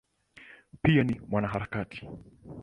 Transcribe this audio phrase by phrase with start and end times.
[0.81, 2.07] Pia ni mwanaharakati.